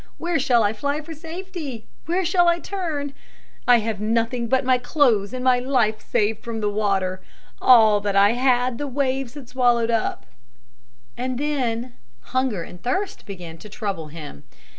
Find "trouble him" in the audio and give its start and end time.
13.69-14.43